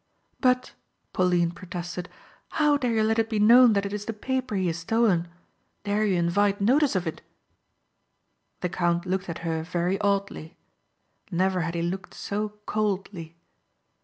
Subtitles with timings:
[0.39, 0.73] "But,"
[1.13, 2.09] Pauline protested,
[2.53, 5.27] "how dare you let it be known that it is the paper he has stolen?
[5.83, 7.21] Dare you invite notice of it?"
[8.61, 10.57] The count looked at her very oddly.
[11.29, 13.37] Never had he looked so coldly.